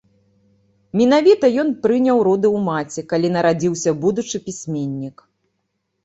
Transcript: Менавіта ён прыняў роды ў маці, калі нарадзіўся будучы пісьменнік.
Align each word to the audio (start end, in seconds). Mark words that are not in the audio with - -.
Менавіта 0.99 1.45
ён 1.63 1.67
прыняў 1.83 2.17
роды 2.27 2.47
ў 2.49 2.57
маці, 2.69 3.03
калі 3.11 3.27
нарадзіўся 3.35 3.93
будучы 4.07 4.41
пісьменнік. 4.47 5.17